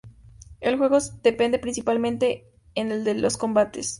[0.61, 3.89] El juego se depende principalmente en el los combates.